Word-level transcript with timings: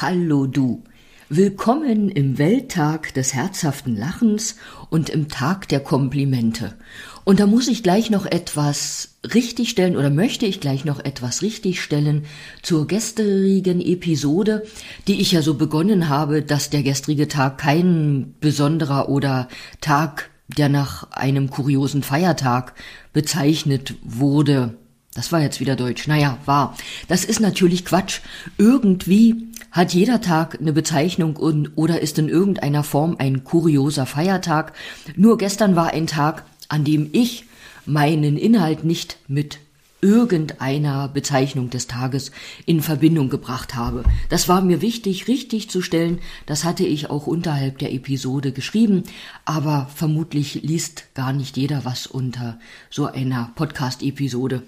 Hallo 0.00 0.46
du. 0.46 0.84
Willkommen 1.28 2.08
im 2.08 2.38
Welttag 2.38 3.12
des 3.14 3.34
herzhaften 3.34 3.96
Lachens 3.96 4.54
und 4.90 5.08
im 5.08 5.26
Tag 5.28 5.66
der 5.66 5.80
Komplimente. 5.80 6.76
Und 7.24 7.40
da 7.40 7.48
muss 7.48 7.66
ich 7.66 7.82
gleich 7.82 8.08
noch 8.08 8.24
etwas 8.24 9.16
richtigstellen 9.34 9.96
oder 9.96 10.10
möchte 10.10 10.46
ich 10.46 10.60
gleich 10.60 10.84
noch 10.84 11.00
etwas 11.00 11.42
richtigstellen 11.42 12.26
zur 12.62 12.86
gestrigen 12.86 13.80
Episode, 13.80 14.62
die 15.08 15.20
ich 15.20 15.32
ja 15.32 15.42
so 15.42 15.54
begonnen 15.54 16.08
habe, 16.08 16.42
dass 16.42 16.70
der 16.70 16.84
gestrige 16.84 17.26
Tag 17.26 17.58
kein 17.58 18.36
besonderer 18.38 19.08
oder 19.08 19.48
Tag, 19.80 20.30
der 20.46 20.68
nach 20.68 21.10
einem 21.10 21.50
kuriosen 21.50 22.04
Feiertag 22.04 22.74
bezeichnet 23.12 23.96
wurde. 24.04 24.76
Das 25.18 25.32
war 25.32 25.40
jetzt 25.40 25.58
wieder 25.58 25.74
Deutsch. 25.74 26.06
Naja, 26.06 26.38
war. 26.44 26.76
Das 27.08 27.24
ist 27.24 27.40
natürlich 27.40 27.84
Quatsch. 27.84 28.20
Irgendwie 28.56 29.47
hat 29.70 29.92
jeder 29.92 30.20
Tag 30.20 30.58
eine 30.60 30.72
Bezeichnung 30.72 31.36
und, 31.36 31.72
oder 31.76 32.00
ist 32.00 32.18
in 32.18 32.28
irgendeiner 32.28 32.82
Form 32.82 33.16
ein 33.18 33.44
kurioser 33.44 34.06
Feiertag. 34.06 34.72
Nur 35.16 35.38
gestern 35.38 35.76
war 35.76 35.92
ein 35.92 36.06
Tag, 36.06 36.44
an 36.68 36.84
dem 36.84 37.10
ich 37.12 37.44
meinen 37.86 38.36
Inhalt 38.36 38.84
nicht 38.84 39.18
mit 39.28 39.58
irgendeiner 40.00 41.08
Bezeichnung 41.08 41.70
des 41.70 41.88
Tages 41.88 42.30
in 42.66 42.80
Verbindung 42.80 43.30
gebracht 43.30 43.74
habe. 43.74 44.04
Das 44.28 44.48
war 44.48 44.60
mir 44.60 44.80
wichtig, 44.80 45.26
richtig 45.26 45.70
zu 45.70 45.82
stellen. 45.82 46.20
Das 46.46 46.64
hatte 46.64 46.84
ich 46.84 47.10
auch 47.10 47.26
unterhalb 47.26 47.78
der 47.78 47.92
Episode 47.92 48.52
geschrieben. 48.52 49.02
Aber 49.44 49.90
vermutlich 49.94 50.62
liest 50.62 51.14
gar 51.14 51.32
nicht 51.32 51.56
jeder, 51.56 51.84
was 51.84 52.06
unter 52.06 52.60
so 52.90 53.06
einer 53.06 53.50
Podcast-Episode 53.56 54.62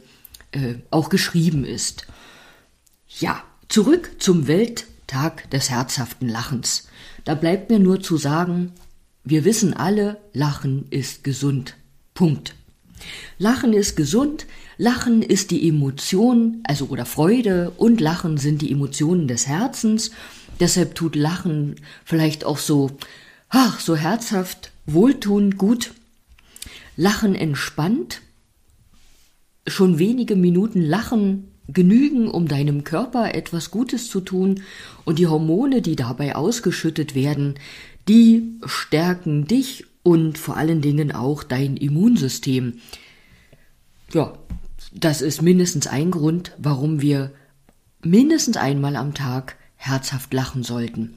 äh, 0.50 0.74
auch 0.90 1.10
geschrieben 1.10 1.64
ist. 1.64 2.06
Ja, 3.20 3.42
zurück 3.70 4.16
zum 4.18 4.48
Welttag 4.48 5.48
des 5.50 5.70
herzhaften 5.70 6.28
Lachens. 6.28 6.88
Da 7.24 7.34
bleibt 7.34 7.70
mir 7.70 7.78
nur 7.78 8.02
zu 8.02 8.16
sagen, 8.16 8.72
wir 9.22 9.44
wissen 9.44 9.74
alle, 9.74 10.18
Lachen 10.32 10.86
ist 10.90 11.22
gesund. 11.24 11.76
Punkt. 12.12 12.54
Lachen 13.38 13.72
ist 13.72 13.96
gesund, 13.96 14.46
Lachen 14.76 15.22
ist 15.22 15.52
die 15.52 15.68
Emotion, 15.68 16.62
also 16.64 16.86
oder 16.86 17.06
Freude 17.06 17.70
und 17.76 18.00
Lachen 18.00 18.38
sind 18.38 18.60
die 18.60 18.72
Emotionen 18.72 19.28
des 19.28 19.46
Herzens. 19.46 20.10
Deshalb 20.58 20.96
tut 20.96 21.14
Lachen 21.14 21.76
vielleicht 22.04 22.44
auch 22.44 22.58
so, 22.58 22.90
ach, 23.50 23.78
so 23.78 23.94
herzhaft, 23.94 24.72
wohltuend, 24.86 25.58
gut. 25.58 25.92
Lachen 26.96 27.36
entspannt. 27.36 28.20
Schon 29.66 30.00
wenige 30.00 30.34
Minuten 30.34 30.82
Lachen 30.82 31.49
genügen, 31.72 32.28
um 32.28 32.48
deinem 32.48 32.84
Körper 32.84 33.34
etwas 33.34 33.70
Gutes 33.70 34.08
zu 34.08 34.20
tun 34.20 34.62
und 35.04 35.18
die 35.18 35.26
Hormone, 35.26 35.82
die 35.82 35.96
dabei 35.96 36.36
ausgeschüttet 36.36 37.14
werden, 37.14 37.54
die 38.08 38.58
stärken 38.64 39.46
dich 39.46 39.84
und 40.02 40.38
vor 40.38 40.56
allen 40.56 40.80
Dingen 40.80 41.12
auch 41.12 41.42
dein 41.42 41.76
Immunsystem. 41.76 42.80
Ja, 44.12 44.34
das 44.92 45.22
ist 45.22 45.42
mindestens 45.42 45.86
ein 45.86 46.10
Grund, 46.10 46.52
warum 46.58 47.00
wir 47.00 47.32
mindestens 48.02 48.56
einmal 48.56 48.96
am 48.96 49.14
Tag 49.14 49.56
herzhaft 49.76 50.32
lachen 50.34 50.62
sollten. 50.62 51.14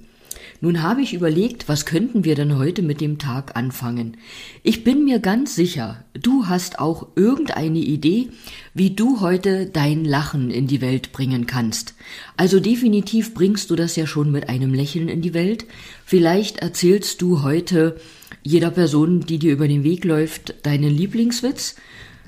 Nun 0.63 0.81
habe 0.81 1.01
ich 1.01 1.13
überlegt, 1.13 1.67
was 1.67 1.85
könnten 1.85 2.23
wir 2.23 2.35
denn 2.35 2.57
heute 2.57 2.83
mit 2.83 3.01
dem 3.01 3.17
Tag 3.17 3.57
anfangen? 3.57 4.15
Ich 4.63 4.85
bin 4.85 5.03
mir 5.03 5.19
ganz 5.19 5.55
sicher, 5.55 6.05
du 6.13 6.47
hast 6.47 6.79
auch 6.79 7.07
irgendeine 7.17 7.79
Idee, 7.79 8.29
wie 8.73 8.91
du 8.91 9.19
heute 9.19 9.65
dein 9.65 10.05
Lachen 10.05 10.51
in 10.51 10.67
die 10.67 10.79
Welt 10.79 11.11
bringen 11.11 11.47
kannst. 11.47 11.95
Also 12.37 12.61
definitiv 12.61 13.33
bringst 13.33 13.71
du 13.71 13.75
das 13.75 13.97
ja 13.97 14.07
schon 14.07 14.31
mit 14.31 14.47
einem 14.47 14.73
Lächeln 14.73 15.09
in 15.09 15.21
die 15.21 15.33
Welt. 15.33 15.65
Vielleicht 16.05 16.59
erzählst 16.59 17.21
du 17.21 17.43
heute 17.43 17.97
jeder 18.41 18.71
Person, 18.71 19.19
die 19.19 19.39
dir 19.39 19.51
über 19.51 19.67
den 19.67 19.83
Weg 19.83 20.05
läuft, 20.05 20.65
deinen 20.65 20.95
Lieblingswitz. 20.95 21.75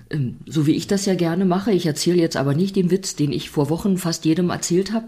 Ähm, 0.09 0.39
so 0.45 0.67
wie 0.67 0.75
ich 0.75 0.87
das 0.87 1.05
ja 1.05 1.15
gerne 1.15 1.45
mache. 1.45 1.71
Ich 1.71 1.85
erzähle 1.85 2.19
jetzt 2.19 2.35
aber 2.35 2.53
nicht 2.53 2.75
den 2.75 2.91
Witz, 2.91 3.15
den 3.15 3.31
ich 3.31 3.49
vor 3.49 3.69
Wochen 3.69 3.97
fast 3.97 4.25
jedem 4.25 4.49
erzählt 4.49 4.91
habe. 4.91 5.07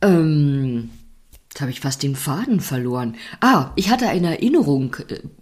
Ähm, 0.00 0.90
Jetzt 1.52 1.60
habe 1.60 1.70
ich 1.70 1.80
fast 1.80 2.02
den 2.02 2.16
Faden 2.16 2.60
verloren. 2.60 3.16
Ah, 3.40 3.72
ich 3.76 3.90
hatte 3.90 4.08
eine 4.08 4.38
Erinnerung 4.38 4.96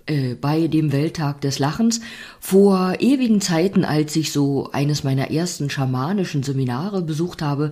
äh, 0.07 0.31
äh, 0.31 0.35
bei 0.35 0.67
dem 0.67 0.91
Welttag 0.91 1.41
des 1.41 1.61
Lachens 1.61 2.01
vor 2.41 2.95
ewigen 2.99 3.41
Zeiten, 3.41 3.85
als 3.85 4.17
ich 4.17 4.33
so 4.33 4.71
eines 4.73 5.05
meiner 5.05 5.31
ersten 5.31 5.71
schamanischen 5.71 6.43
Seminare 6.43 7.03
besucht 7.03 7.43
habe. 7.43 7.71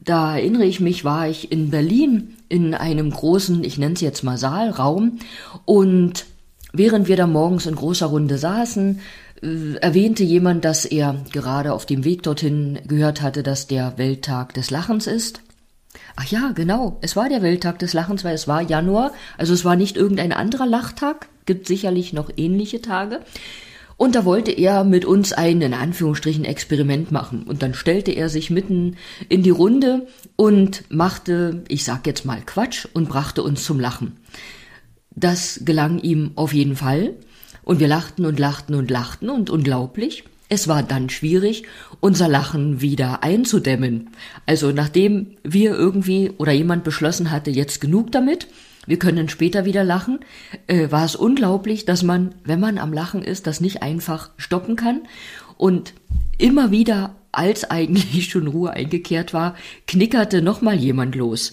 Da 0.00 0.38
erinnere 0.38 0.64
ich 0.64 0.80
mich, 0.80 1.04
war 1.04 1.28
ich 1.28 1.52
in 1.52 1.68
Berlin 1.68 2.38
in 2.48 2.72
einem 2.72 3.10
großen, 3.10 3.62
ich 3.62 3.76
nenne 3.76 3.92
es 3.92 4.00
jetzt 4.00 4.24
mal 4.24 4.38
Saalraum 4.38 5.18
und 5.66 6.24
während 6.72 7.08
wir 7.08 7.16
da 7.16 7.26
morgens 7.26 7.66
in 7.66 7.74
großer 7.74 8.06
Runde 8.06 8.38
saßen, 8.38 9.00
äh, 9.42 9.74
erwähnte 9.82 10.24
jemand, 10.24 10.64
dass 10.64 10.86
er 10.86 11.16
gerade 11.30 11.74
auf 11.74 11.84
dem 11.84 12.04
Weg 12.04 12.22
dorthin 12.22 12.78
gehört 12.88 13.20
hatte, 13.20 13.42
dass 13.42 13.66
der 13.66 13.98
Welttag 13.98 14.54
des 14.54 14.70
Lachens 14.70 15.06
ist. 15.06 15.42
Ach 16.16 16.24
ja, 16.24 16.52
genau. 16.54 16.98
Es 17.02 17.14
war 17.14 17.28
der 17.28 17.42
Welttag 17.42 17.78
des 17.78 17.92
Lachens, 17.92 18.24
weil 18.24 18.34
es 18.34 18.48
war 18.48 18.62
Januar. 18.62 19.12
Also 19.36 19.52
es 19.52 19.64
war 19.64 19.76
nicht 19.76 19.96
irgendein 19.96 20.32
anderer 20.32 20.66
Lachtag. 20.66 21.28
Gibt 21.44 21.66
sicherlich 21.66 22.12
noch 22.12 22.30
ähnliche 22.36 22.80
Tage. 22.80 23.20
Und 23.98 24.14
da 24.14 24.24
wollte 24.24 24.50
er 24.50 24.84
mit 24.84 25.04
uns 25.04 25.32
ein, 25.32 25.60
in 25.62 25.72
Anführungsstrichen, 25.72 26.44
Experiment 26.44 27.12
machen. 27.12 27.44
Und 27.44 27.62
dann 27.62 27.74
stellte 27.74 28.12
er 28.12 28.28
sich 28.28 28.50
mitten 28.50 28.96
in 29.28 29.42
die 29.42 29.50
Runde 29.50 30.06
und 30.36 30.84
machte, 30.90 31.62
ich 31.68 31.84
sag 31.84 32.06
jetzt 32.06 32.24
mal 32.24 32.42
Quatsch, 32.44 32.86
und 32.92 33.08
brachte 33.08 33.42
uns 33.42 33.64
zum 33.64 33.80
Lachen. 33.80 34.16
Das 35.14 35.60
gelang 35.64 35.98
ihm 35.98 36.32
auf 36.34 36.52
jeden 36.52 36.76
Fall. 36.76 37.14
Und 37.62 37.80
wir 37.80 37.88
lachten 37.88 38.26
und 38.26 38.38
lachten 38.38 38.74
und 38.74 38.90
lachten 38.90 39.30
und 39.30 39.48
unglaublich. 39.48 40.24
Es 40.48 40.68
war 40.68 40.82
dann 40.82 41.10
schwierig, 41.10 41.64
unser 42.00 42.28
Lachen 42.28 42.80
wieder 42.80 43.22
einzudämmen. 43.22 44.10
Also 44.46 44.70
nachdem 44.70 45.36
wir 45.42 45.74
irgendwie 45.74 46.30
oder 46.38 46.52
jemand 46.52 46.84
beschlossen 46.84 47.30
hatte, 47.30 47.50
jetzt 47.50 47.80
genug 47.80 48.12
damit, 48.12 48.46
wir 48.86 48.98
können 48.98 49.28
später 49.28 49.64
wieder 49.64 49.82
lachen, 49.82 50.20
äh, 50.68 50.90
war 50.90 51.04
es 51.04 51.16
unglaublich, 51.16 51.84
dass 51.84 52.02
man, 52.02 52.34
wenn 52.44 52.60
man 52.60 52.78
am 52.78 52.92
Lachen 52.92 53.22
ist, 53.22 53.46
das 53.46 53.60
nicht 53.60 53.82
einfach 53.82 54.30
stoppen 54.36 54.76
kann. 54.76 55.02
Und 55.56 55.92
immer 56.38 56.70
wieder, 56.70 57.16
als 57.32 57.68
eigentlich 57.68 58.26
schon 58.30 58.46
Ruhe 58.46 58.70
eingekehrt 58.70 59.34
war, 59.34 59.56
knickerte 59.86 60.40
nochmal 60.42 60.76
jemand 60.76 61.16
los. 61.16 61.52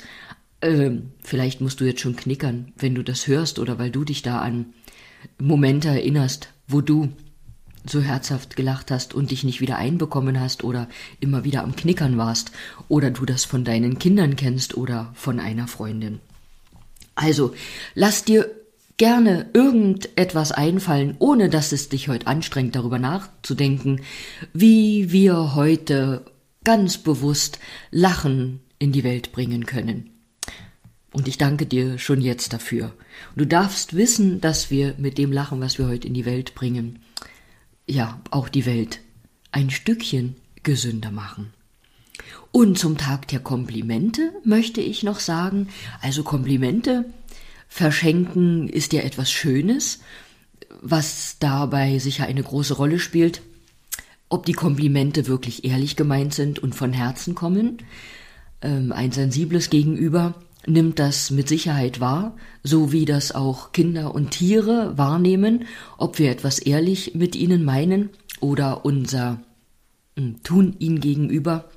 Ähm, 0.61 1.11
vielleicht 1.21 1.59
musst 1.59 1.81
du 1.81 1.85
jetzt 1.85 2.01
schon 2.01 2.15
knickern, 2.15 2.71
wenn 2.77 2.93
du 2.93 3.03
das 3.03 3.27
hörst 3.27 3.57
oder 3.57 3.79
weil 3.79 3.89
du 3.89 4.03
dich 4.03 4.21
da 4.21 4.39
an 4.39 4.67
Momente 5.39 5.89
erinnerst, 5.89 6.49
wo 6.67 6.81
du 6.81 7.09
so 7.85 8.01
herzhaft 8.01 8.55
gelacht 8.55 8.91
hast 8.91 9.13
und 9.13 9.31
dich 9.31 9.43
nicht 9.43 9.61
wieder 9.61 9.77
einbekommen 9.77 10.39
hast 10.39 10.63
oder 10.63 10.87
immer 11.19 11.43
wieder 11.43 11.63
am 11.63 11.75
Knickern 11.75 12.17
warst 12.17 12.51
oder 12.87 13.11
du 13.11 13.25
das 13.25 13.45
von 13.45 13.63
deinen 13.63 13.99
Kindern 13.99 14.35
kennst 14.35 14.77
oder 14.77 15.11
von 15.15 15.39
einer 15.39 15.67
Freundin. 15.67 16.19
Also, 17.15 17.53
lass 17.93 18.23
dir 18.23 18.49
gerne 18.97 19.49
irgendetwas 19.53 20.51
einfallen, 20.51 21.15
ohne 21.19 21.49
dass 21.49 21.71
es 21.71 21.89
dich 21.89 22.07
heute 22.07 22.27
anstrengt, 22.27 22.75
darüber 22.75 22.99
nachzudenken, 22.99 24.01
wie 24.53 25.11
wir 25.11 25.55
heute 25.55 26.25
ganz 26.63 26.97
bewusst 26.97 27.59
Lachen 27.91 28.61
in 28.79 28.91
die 28.91 29.03
Welt 29.03 29.31
bringen 29.31 29.65
können. 29.65 30.09
Und 31.11 31.27
ich 31.27 31.37
danke 31.37 31.65
dir 31.65 31.99
schon 31.99 32.21
jetzt 32.21 32.53
dafür. 32.53 32.93
du 33.35 33.45
darfst 33.45 33.95
wissen, 33.95 34.41
dass 34.41 34.71
wir 34.71 34.95
mit 34.97 35.19
dem 35.19 35.31
Lachen, 35.31 35.61
was 35.61 35.77
wir 35.77 35.87
heute 35.87 36.07
in 36.07 36.15
die 36.15 36.25
Welt 36.25 36.55
bringen, 36.55 36.99
ja 37.87 38.19
auch 38.31 38.49
die 38.49 38.65
Welt 38.65 38.99
ein 39.51 39.69
Stückchen 39.69 40.35
gesünder 40.63 41.11
machen. 41.11 41.53
Und 42.51 42.77
zum 42.77 42.97
Tag 42.97 43.27
der 43.29 43.39
Komplimente 43.39 44.31
möchte 44.43 44.81
ich 44.81 45.03
noch 45.03 45.19
sagen, 45.19 45.69
also 46.01 46.23
Komplimente 46.23 47.05
verschenken 47.67 48.69
ist 48.69 48.93
ja 48.93 49.01
etwas 49.01 49.31
Schönes, 49.31 49.99
was 50.81 51.37
dabei 51.39 51.97
sicher 51.99 52.25
eine 52.25 52.43
große 52.43 52.75
Rolle 52.75 52.99
spielt, 52.99 53.41
ob 54.29 54.45
die 54.45 54.53
Komplimente 54.53 55.27
wirklich 55.27 55.65
ehrlich 55.65 55.95
gemeint 55.95 56.33
sind 56.33 56.59
und 56.59 56.75
von 56.75 56.93
Herzen 56.93 57.35
kommen. 57.35 57.79
Ähm, 58.61 58.91
ein 58.91 59.11
sensibles 59.11 59.69
Gegenüber 59.69 60.35
nimmt 60.65 60.99
das 60.99 61.31
mit 61.31 61.47
Sicherheit 61.47 61.99
wahr, 61.99 62.35
so 62.63 62.91
wie 62.91 63.05
das 63.05 63.33
auch 63.33 63.71
Kinder 63.71 64.13
und 64.15 64.31
Tiere 64.31 64.97
wahrnehmen, 64.97 65.65
ob 65.97 66.19
wir 66.19 66.31
etwas 66.31 66.59
ehrlich 66.59 67.15
mit 67.15 67.35
ihnen 67.35 67.63
meinen 67.63 68.09
oder 68.39 68.85
unser 68.85 69.39
hm, 70.17 70.41
Tun 70.43 70.75
ihnen 70.79 70.99
gegenüber, 70.99 71.69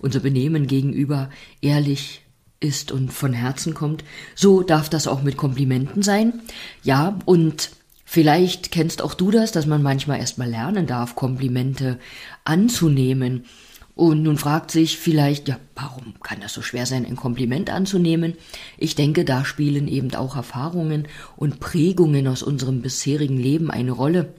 unser 0.00 0.20
Benehmen 0.20 0.66
gegenüber 0.66 1.30
ehrlich 1.60 2.22
ist 2.60 2.92
und 2.92 3.12
von 3.12 3.32
Herzen 3.32 3.74
kommt. 3.74 4.04
So 4.34 4.62
darf 4.62 4.88
das 4.88 5.08
auch 5.08 5.22
mit 5.22 5.36
Komplimenten 5.36 6.02
sein. 6.02 6.40
Ja, 6.82 7.18
und 7.24 7.70
vielleicht 8.04 8.70
kennst 8.70 9.02
auch 9.02 9.14
du 9.14 9.30
das, 9.30 9.52
dass 9.52 9.66
man 9.66 9.82
manchmal 9.82 10.20
erstmal 10.20 10.48
lernen 10.48 10.86
darf, 10.86 11.16
Komplimente 11.16 11.98
anzunehmen 12.44 13.44
Und 13.94 14.22
nun 14.22 14.38
fragt 14.38 14.70
sich 14.70 14.98
vielleicht, 14.98 15.48
ja, 15.48 15.58
warum 15.74 16.14
kann 16.22 16.40
das 16.40 16.54
so 16.54 16.62
schwer 16.62 16.86
sein, 16.86 17.04
ein 17.04 17.16
Kompliment 17.16 17.68
anzunehmen? 17.68 18.34
Ich 18.78 18.94
denke, 18.94 19.24
da 19.24 19.44
spielen 19.44 19.86
eben 19.86 20.14
auch 20.14 20.34
Erfahrungen 20.34 21.08
und 21.36 21.60
Prägungen 21.60 22.26
aus 22.26 22.42
unserem 22.42 22.80
bisherigen 22.80 23.38
Leben 23.38 23.70
eine 23.70 23.92
Rolle. 23.92 24.32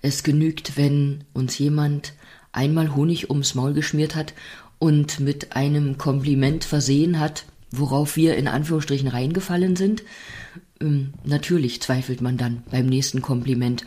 Es 0.00 0.22
genügt, 0.22 0.76
wenn 0.76 1.24
uns 1.34 1.58
jemand 1.58 2.14
einmal 2.52 2.94
Honig 2.94 3.28
ums 3.28 3.54
Maul 3.54 3.74
geschmiert 3.74 4.14
hat 4.14 4.32
und 4.78 5.20
mit 5.20 5.54
einem 5.54 5.98
Kompliment 5.98 6.64
versehen 6.64 7.20
hat, 7.20 7.44
worauf 7.70 8.16
wir 8.16 8.36
in 8.36 8.48
Anführungsstrichen 8.48 9.08
reingefallen 9.08 9.76
sind. 9.76 10.02
Ähm, 10.80 11.12
natürlich 11.24 11.82
zweifelt 11.82 12.20
man 12.20 12.38
dann 12.38 12.62
beim 12.70 12.86
nächsten 12.86 13.22
Kompliment 13.22 13.86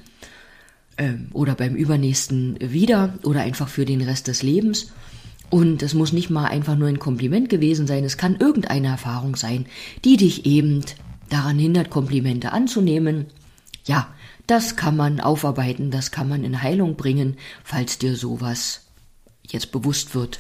ähm, 0.98 1.28
oder 1.34 1.56
beim 1.56 1.76
übernächsten 1.76 2.58
wieder 2.60 3.18
oder 3.24 3.42
einfach 3.42 3.68
für 3.68 3.86
den 3.86 4.02
Rest 4.02 4.28
des 4.28 4.44
Lebens. 4.44 4.92
Und 5.50 5.84
es 5.84 5.94
muss 5.94 6.12
nicht 6.12 6.30
mal 6.30 6.46
einfach 6.46 6.76
nur 6.76 6.88
ein 6.88 7.00
Kompliment 7.00 7.50
gewesen 7.50 7.88
sein, 7.88 8.04
es 8.04 8.18
kann 8.18 8.36
irgendeine 8.38 8.88
Erfahrung 8.88 9.36
sein, 9.36 9.68
die 10.04 10.18
dich 10.18 10.46
eben 10.46 10.82
daran 11.30 11.60
hindert, 11.60 11.90
Komplimente 11.90 12.52
anzunehmen. 12.52 13.28
Ja, 13.86 14.14
das 14.48 14.76
kann 14.76 14.96
man 14.96 15.20
aufarbeiten, 15.20 15.92
das 15.92 16.12
kann 16.12 16.30
man 16.30 16.44
in 16.44 16.62
Heilung 16.62 16.96
bringen, 16.96 17.38
falls 17.64 17.98
dir 17.98 18.16
sowas 18.16 18.82
jetzt 19.44 19.72
bewusst 19.72 20.16
wird 20.16 20.40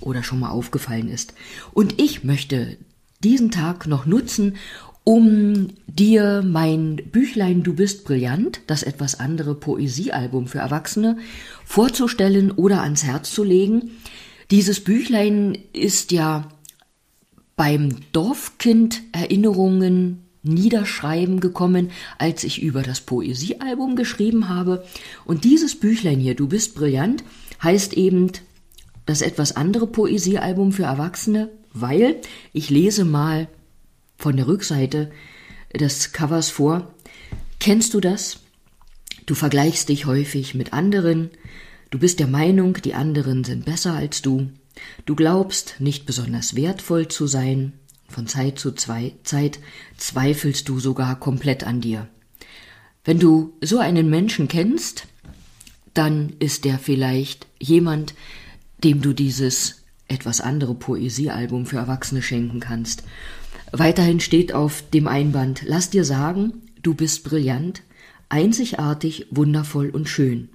oder 0.00 0.22
schon 0.22 0.40
mal 0.40 0.50
aufgefallen 0.50 1.08
ist. 1.08 1.34
Und 1.72 2.00
ich 2.00 2.24
möchte 2.24 2.76
diesen 3.22 3.50
Tag 3.50 3.86
noch 3.86 4.06
nutzen, 4.06 4.56
um 5.04 5.68
dir 5.86 6.42
mein 6.44 6.96
Büchlein 6.96 7.62
Du 7.62 7.74
bist 7.74 8.04
brillant, 8.04 8.62
das 8.66 8.82
etwas 8.82 9.20
andere 9.20 9.54
Poesiealbum 9.54 10.46
für 10.48 10.58
Erwachsene, 10.58 11.18
vorzustellen 11.64 12.50
oder 12.50 12.82
ans 12.82 13.04
Herz 13.04 13.32
zu 13.32 13.44
legen. 13.44 13.92
Dieses 14.50 14.80
Büchlein 14.80 15.58
ist 15.72 16.10
ja 16.10 16.48
beim 17.56 17.96
Dorfkind 18.12 19.02
Erinnerungen 19.12 20.20
Niederschreiben 20.42 21.40
gekommen, 21.40 21.90
als 22.18 22.44
ich 22.44 22.62
über 22.62 22.82
das 22.82 23.00
Poesiealbum 23.00 23.96
geschrieben 23.96 24.48
habe. 24.48 24.84
Und 25.24 25.44
dieses 25.44 25.78
Büchlein 25.78 26.20
hier, 26.20 26.34
Du 26.34 26.48
bist 26.48 26.74
brillant, 26.74 27.24
heißt 27.62 27.94
eben 27.94 28.30
das 29.06 29.22
etwas 29.22 29.56
andere 29.56 29.86
Poesiealbum 29.86 30.72
für 30.72 30.84
Erwachsene, 30.84 31.50
weil 31.72 32.16
ich 32.52 32.70
lese 32.70 33.04
mal 33.04 33.48
von 34.16 34.36
der 34.36 34.46
Rückseite 34.46 35.10
des 35.74 36.12
Covers 36.12 36.50
vor. 36.50 36.94
Kennst 37.60 37.94
du 37.94 38.00
das? 38.00 38.40
Du 39.26 39.34
vergleichst 39.34 39.88
dich 39.88 40.06
häufig 40.06 40.54
mit 40.54 40.72
anderen, 40.72 41.30
du 41.90 41.98
bist 41.98 42.20
der 42.20 42.26
Meinung, 42.26 42.74
die 42.74 42.94
anderen 42.94 43.44
sind 43.44 43.64
besser 43.64 43.94
als 43.94 44.20
du, 44.20 44.50
du 45.06 45.14
glaubst, 45.14 45.76
nicht 45.78 46.04
besonders 46.04 46.56
wertvoll 46.56 47.08
zu 47.08 47.26
sein, 47.26 47.72
von 48.08 48.26
Zeit 48.26 48.58
zu 48.58 48.72
Zeit 48.72 49.58
zweifelst 49.96 50.68
du 50.68 50.78
sogar 50.78 51.18
komplett 51.18 51.64
an 51.64 51.80
dir. 51.80 52.06
Wenn 53.04 53.18
du 53.18 53.54
so 53.60 53.78
einen 53.78 54.08
Menschen 54.08 54.46
kennst, 54.46 55.06
dann 55.94 56.34
ist 56.38 56.64
der 56.64 56.78
vielleicht 56.78 57.46
jemand, 57.58 58.14
dem 58.82 59.00
du 59.00 59.12
dieses 59.12 59.82
etwas 60.06 60.40
andere 60.40 60.74
Poesiealbum 60.74 61.66
für 61.66 61.78
Erwachsene 61.78 62.22
schenken 62.22 62.60
kannst. 62.60 63.04
Weiterhin 63.76 64.20
steht 64.20 64.52
auf 64.52 64.84
dem 64.92 65.08
Einband, 65.08 65.62
lass 65.66 65.90
dir 65.90 66.04
sagen, 66.04 66.62
du 66.82 66.94
bist 66.94 67.24
brillant, 67.24 67.82
einzigartig, 68.28 69.26
wundervoll 69.30 69.90
und 69.90 70.08
schön. 70.08 70.48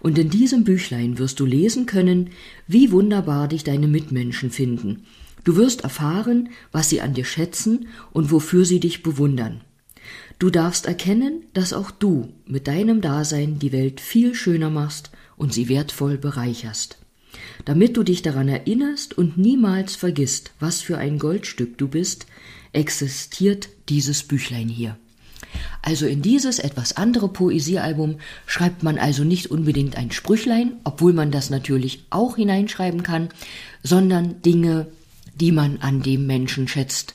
Und 0.00 0.18
in 0.18 0.30
diesem 0.30 0.64
Büchlein 0.64 1.18
wirst 1.18 1.40
du 1.40 1.46
lesen 1.46 1.86
können, 1.86 2.30
wie 2.66 2.90
wunderbar 2.90 3.48
dich 3.48 3.64
deine 3.64 3.88
Mitmenschen 3.88 4.50
finden, 4.50 5.04
Du 5.48 5.56
wirst 5.56 5.82
erfahren, 5.82 6.50
was 6.72 6.90
sie 6.90 7.00
an 7.00 7.14
dir 7.14 7.24
schätzen 7.24 7.88
und 8.12 8.30
wofür 8.30 8.66
sie 8.66 8.80
dich 8.80 9.02
bewundern. 9.02 9.62
Du 10.38 10.50
darfst 10.50 10.84
erkennen, 10.84 11.44
dass 11.54 11.72
auch 11.72 11.90
du 11.90 12.34
mit 12.46 12.68
deinem 12.68 13.00
Dasein 13.00 13.58
die 13.58 13.72
Welt 13.72 14.00
viel 14.00 14.34
schöner 14.34 14.68
machst 14.68 15.10
und 15.38 15.54
sie 15.54 15.70
wertvoll 15.70 16.18
bereicherst. 16.18 16.98
Damit 17.64 17.96
du 17.96 18.02
dich 18.02 18.22
daran 18.22 18.48
erinnerst 18.48 19.16
und 19.16 19.36
niemals 19.36 19.96
vergisst, 19.96 20.52
was 20.60 20.80
für 20.80 20.98
ein 20.98 21.18
Goldstück 21.18 21.78
du 21.78 21.88
bist, 21.88 22.26
existiert 22.72 23.68
dieses 23.88 24.22
Büchlein 24.22 24.68
hier. 24.68 24.96
Also 25.82 26.06
in 26.06 26.22
dieses 26.22 26.58
etwas 26.58 26.96
andere 26.96 27.28
Poesiealbum 27.28 28.18
schreibt 28.46 28.82
man 28.82 28.98
also 28.98 29.24
nicht 29.24 29.50
unbedingt 29.50 29.96
ein 29.96 30.10
Sprüchlein, 30.10 30.74
obwohl 30.84 31.12
man 31.12 31.30
das 31.30 31.50
natürlich 31.50 32.04
auch 32.10 32.36
hineinschreiben 32.36 33.02
kann, 33.02 33.28
sondern 33.82 34.42
Dinge, 34.42 34.88
die 35.34 35.52
man 35.52 35.78
an 35.78 36.02
dem 36.02 36.26
Menschen 36.26 36.68
schätzt. 36.68 37.14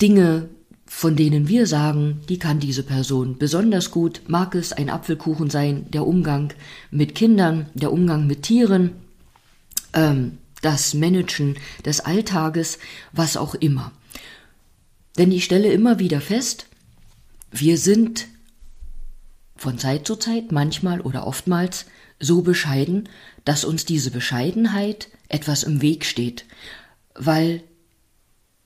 Dinge, 0.00 0.48
von 0.88 1.16
denen 1.16 1.48
wir 1.48 1.66
sagen, 1.66 2.22
die 2.28 2.38
kann 2.38 2.60
diese 2.60 2.82
Person 2.82 3.36
besonders 3.38 3.90
gut, 3.90 4.22
mag 4.26 4.54
es 4.54 4.72
ein 4.72 4.88
Apfelkuchen 4.88 5.50
sein, 5.50 5.86
der 5.90 6.06
Umgang 6.06 6.54
mit 6.90 7.14
Kindern, 7.14 7.66
der 7.74 7.92
Umgang 7.92 8.26
mit 8.26 8.42
Tieren, 8.42 8.92
ähm, 9.92 10.38
das 10.62 10.94
Managen 10.94 11.56
des 11.84 12.00
Alltages, 12.00 12.78
was 13.12 13.36
auch 13.36 13.54
immer. 13.54 13.92
Denn 15.18 15.30
ich 15.30 15.44
stelle 15.44 15.70
immer 15.70 15.98
wieder 15.98 16.20
fest, 16.20 16.66
wir 17.50 17.76
sind 17.76 18.26
von 19.56 19.78
Zeit 19.78 20.06
zu 20.06 20.16
Zeit, 20.16 20.52
manchmal 20.52 21.00
oder 21.00 21.26
oftmals, 21.26 21.86
so 22.18 22.42
bescheiden, 22.42 23.08
dass 23.44 23.64
uns 23.64 23.84
diese 23.84 24.10
Bescheidenheit 24.10 25.08
etwas 25.28 25.62
im 25.62 25.82
Weg 25.82 26.04
steht, 26.04 26.46
weil 27.14 27.62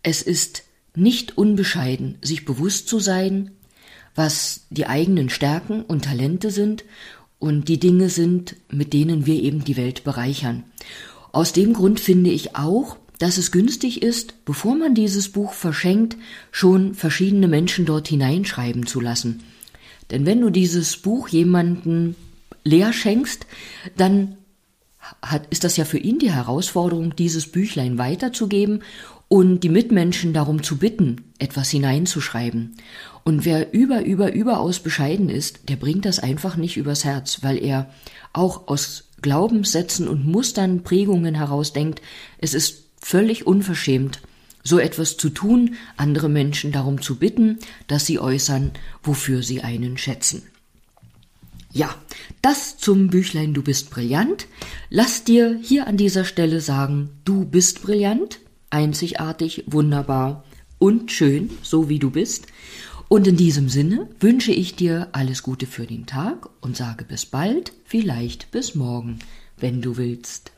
es 0.02 0.22
ist 0.22 0.62
nicht 0.94 1.38
unbescheiden, 1.38 2.18
sich 2.22 2.44
bewusst 2.44 2.88
zu 2.88 2.98
sein, 2.98 3.50
was 4.14 4.66
die 4.70 4.86
eigenen 4.86 5.30
Stärken 5.30 5.82
und 5.82 6.04
Talente 6.04 6.50
sind 6.50 6.84
und 7.38 7.68
die 7.68 7.80
Dinge 7.80 8.10
sind, 8.10 8.56
mit 8.70 8.92
denen 8.92 9.26
wir 9.26 9.42
eben 9.42 9.64
die 9.64 9.76
Welt 9.76 10.04
bereichern. 10.04 10.64
Aus 11.32 11.52
dem 11.52 11.72
Grund 11.72 11.98
finde 11.98 12.30
ich 12.30 12.56
auch, 12.56 12.96
dass 13.18 13.38
es 13.38 13.52
günstig 13.52 14.02
ist, 14.02 14.44
bevor 14.44 14.74
man 14.74 14.94
dieses 14.94 15.30
Buch 15.30 15.52
verschenkt, 15.52 16.16
schon 16.50 16.94
verschiedene 16.94 17.48
Menschen 17.48 17.86
dort 17.86 18.08
hineinschreiben 18.08 18.86
zu 18.86 19.00
lassen. 19.00 19.42
Denn 20.10 20.26
wenn 20.26 20.40
du 20.40 20.50
dieses 20.50 20.96
Buch 20.96 21.28
jemanden 21.28 22.16
leer 22.64 22.92
schenkst, 22.92 23.46
dann 23.96 24.36
hat, 25.20 25.46
ist 25.50 25.64
das 25.64 25.76
ja 25.76 25.84
für 25.84 25.98
ihn 25.98 26.18
die 26.18 26.32
Herausforderung, 26.32 27.16
dieses 27.16 27.46
Büchlein 27.46 27.98
weiterzugeben 27.98 28.82
und 29.32 29.60
die 29.60 29.70
Mitmenschen 29.70 30.34
darum 30.34 30.62
zu 30.62 30.76
bitten, 30.76 31.24
etwas 31.38 31.70
hineinzuschreiben. 31.70 32.76
Und 33.24 33.46
wer 33.46 33.72
über, 33.72 34.04
über, 34.04 34.30
überaus 34.34 34.80
bescheiden 34.80 35.30
ist, 35.30 35.70
der 35.70 35.76
bringt 35.76 36.04
das 36.04 36.18
einfach 36.18 36.56
nicht 36.56 36.76
übers 36.76 37.06
Herz, 37.06 37.38
weil 37.40 37.56
er 37.56 37.88
auch 38.34 38.68
aus 38.68 39.04
Glaubenssätzen 39.22 40.06
und 40.06 40.26
Mustern, 40.26 40.82
Prägungen 40.82 41.34
heraus 41.34 41.72
denkt, 41.72 42.02
es 42.36 42.52
ist 42.52 42.90
völlig 43.00 43.46
unverschämt, 43.46 44.20
so 44.64 44.78
etwas 44.78 45.16
zu 45.16 45.30
tun, 45.30 45.76
andere 45.96 46.28
Menschen 46.28 46.70
darum 46.70 47.00
zu 47.00 47.16
bitten, 47.16 47.58
dass 47.86 48.04
sie 48.04 48.18
äußern, 48.18 48.72
wofür 49.02 49.42
sie 49.42 49.62
einen 49.62 49.96
schätzen. 49.96 50.42
Ja, 51.72 51.94
das 52.42 52.76
zum 52.76 53.08
Büchlein 53.08 53.54
Du 53.54 53.62
bist 53.62 53.88
brillant. 53.88 54.46
Lass 54.90 55.24
dir 55.24 55.58
hier 55.62 55.86
an 55.86 55.96
dieser 55.96 56.26
Stelle 56.26 56.60
sagen, 56.60 57.08
du 57.24 57.46
bist 57.46 57.80
brillant, 57.80 58.38
einzigartig, 58.72 59.64
wunderbar 59.66 60.44
und 60.78 61.12
schön, 61.12 61.50
so 61.62 61.88
wie 61.88 61.98
du 61.98 62.10
bist. 62.10 62.46
Und 63.08 63.26
in 63.26 63.36
diesem 63.36 63.68
Sinne 63.68 64.08
wünsche 64.20 64.52
ich 64.52 64.74
dir 64.74 65.08
alles 65.12 65.42
Gute 65.42 65.66
für 65.66 65.86
den 65.86 66.06
Tag 66.06 66.48
und 66.62 66.76
sage 66.76 67.04
bis 67.04 67.26
bald, 67.26 67.72
vielleicht 67.84 68.50
bis 68.50 68.74
morgen, 68.74 69.18
wenn 69.58 69.82
du 69.82 69.98
willst. 69.98 70.52